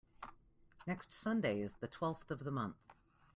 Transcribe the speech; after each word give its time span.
Next 0.87 1.13
Sunday 1.13 1.61
is 1.61 1.75
the 1.75 1.87
twelfth 1.87 2.31
of 2.31 2.43
the 2.43 2.49
month. 2.49 2.95